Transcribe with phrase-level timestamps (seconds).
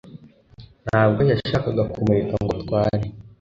[0.85, 3.05] ntabwo yashakaga kumureka ngo atware